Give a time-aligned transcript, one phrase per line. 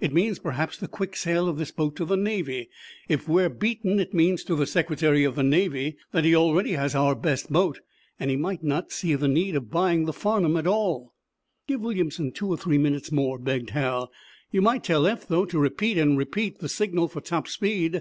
[0.00, 2.70] It means, perhaps, the quick sale of this boat to the Navy.
[3.10, 6.94] If we're beaten it means, to the Secretary of the Navy, that he already has
[6.94, 7.80] our best boat,
[8.18, 11.12] and he might not see the need of buying the 'Farnum' at all."
[11.68, 14.10] "Give Williamson two or three minutes more," begged Hal.
[14.50, 18.00] "You might tell Eph, though, to repeat, and repeat, the signal for top speed.